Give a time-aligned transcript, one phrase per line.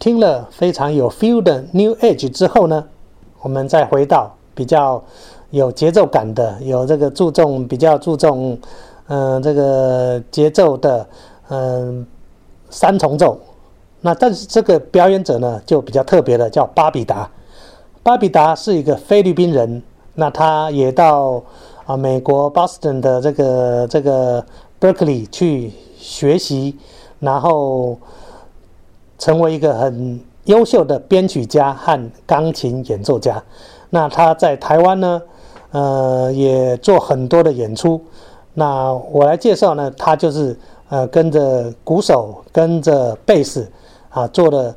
[0.00, 2.82] 听了非常有 feel 的 New Age 之后呢，
[3.42, 5.02] 我们再回到比较
[5.50, 8.58] 有节奏感的，有这个注重比较注重，
[9.08, 11.06] 嗯，这个节奏的，
[11.50, 12.06] 嗯，
[12.70, 13.38] 三重奏。
[14.00, 17.30] 那但是这个表演者呢，就比较特别的，叫巴比达。
[18.02, 19.82] 巴比达是一个菲律宾人，
[20.14, 21.42] 那他也到
[21.84, 24.42] 啊美国 Boston 的这个这个
[24.80, 26.78] Berkeley 去学习，
[27.18, 27.98] 然后。
[29.20, 33.40] 成为一个很优秀的编曲家和钢琴演奏家。
[33.90, 35.22] 那他在台湾呢，
[35.70, 38.00] 呃，也做很多的演出。
[38.54, 40.58] 那我来介绍呢，他就是
[40.88, 43.70] 呃，跟着鼓手，跟着贝斯
[44.08, 44.74] 啊，做了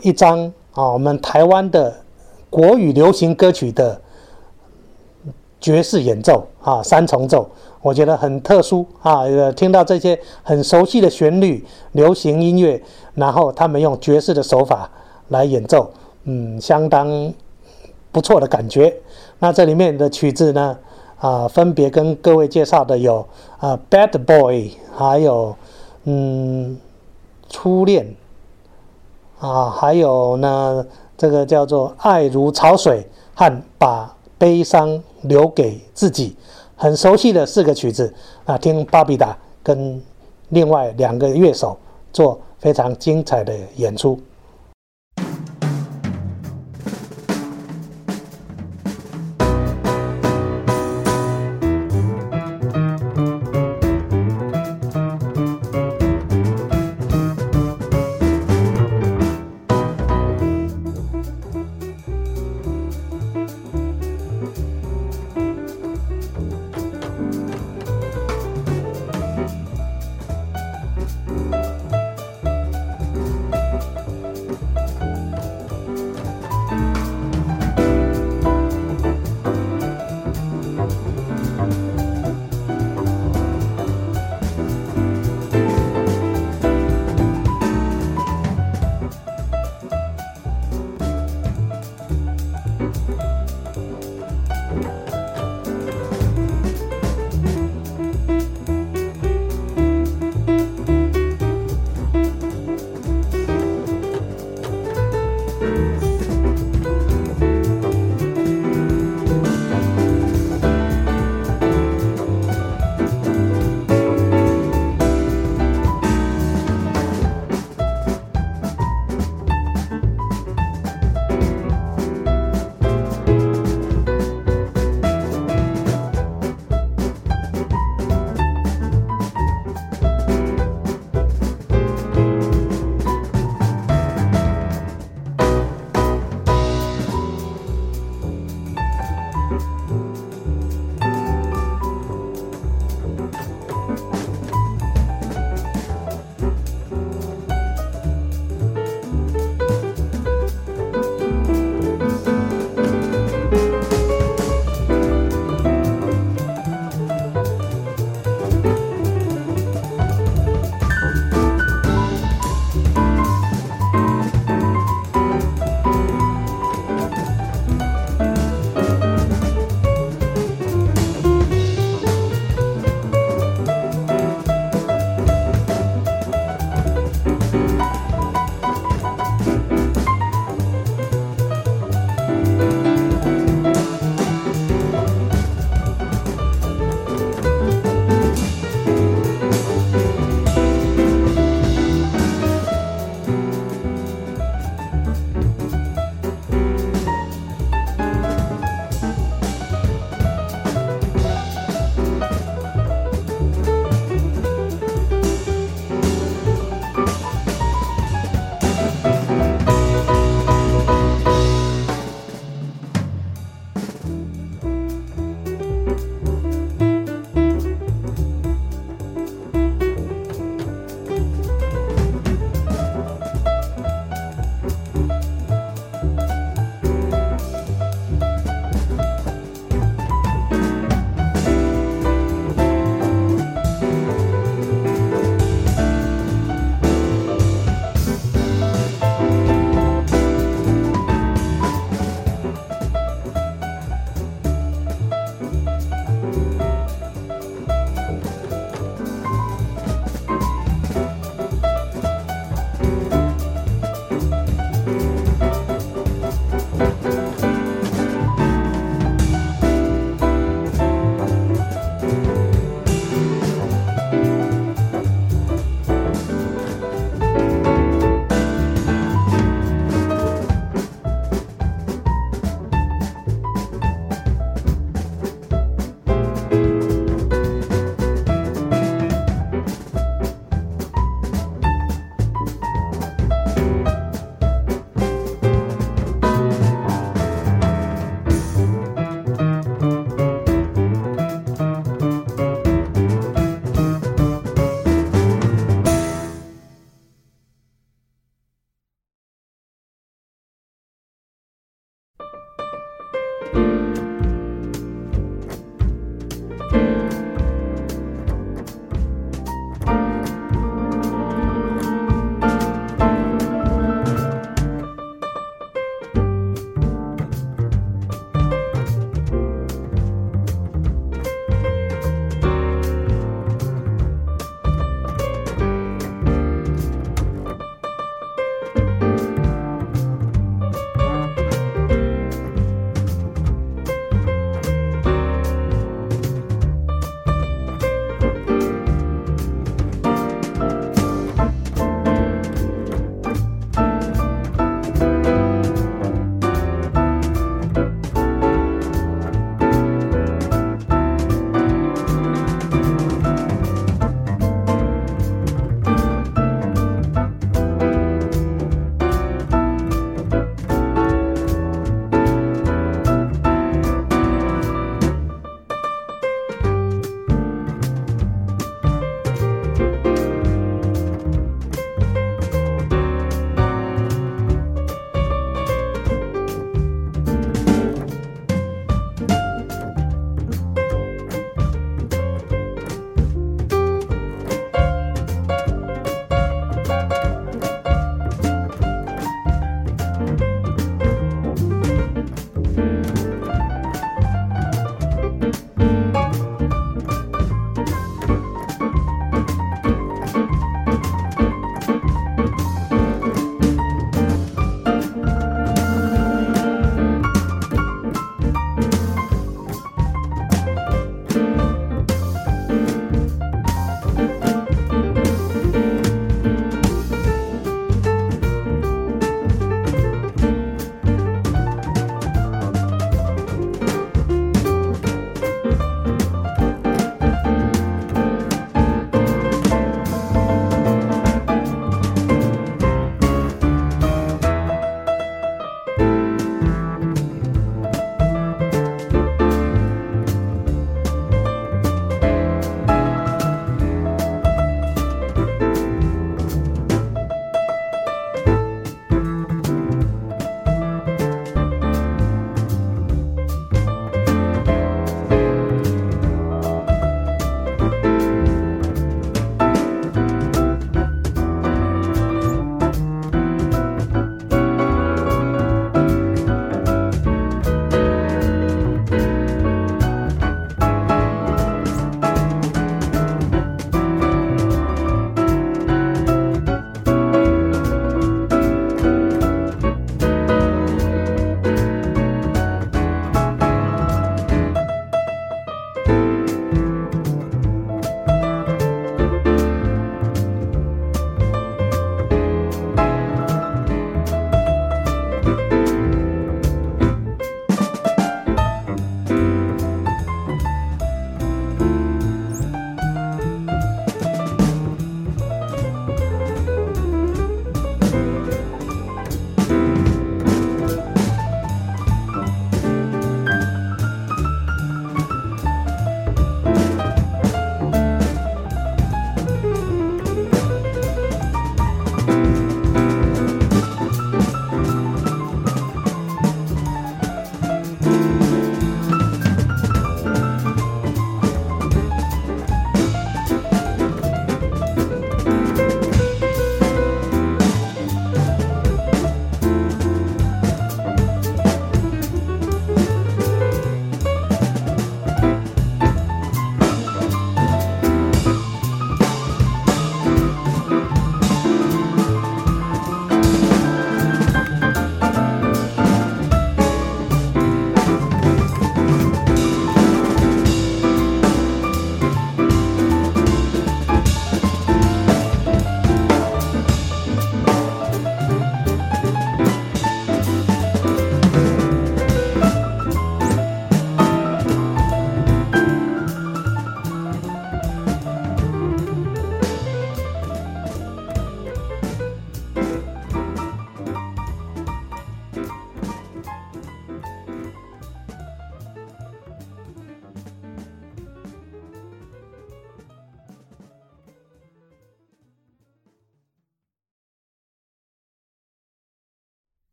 [0.00, 1.94] 一张啊，我们台湾的
[2.48, 4.00] 国语流行歌曲的
[5.62, 7.48] 爵士演奏啊，三重奏。
[7.80, 9.24] 我觉得很特殊啊！
[9.56, 12.80] 听到这些很熟悉的旋律，流行音乐，
[13.14, 14.88] 然后他们用爵士的手法
[15.30, 15.90] 来演奏，
[16.22, 17.34] 嗯，相当
[18.12, 18.94] 不错的感觉。
[19.40, 20.78] 那这里面的曲子呢，
[21.18, 23.26] 啊，分别跟各位介绍的有
[23.58, 25.56] 啊，《Bad Boy》，还有
[26.04, 26.78] 嗯，
[27.52, 28.14] 《初恋》，
[29.44, 33.00] 啊，还有呢，这个叫做《爱如潮水》
[33.34, 34.11] 和《把
[34.42, 36.30] 悲伤留给自己》。
[36.74, 38.12] 很熟悉的四个曲子
[38.44, 40.02] 啊，听巴比达跟
[40.48, 41.78] 另外两个乐手
[42.12, 44.18] 做非常精彩的演出。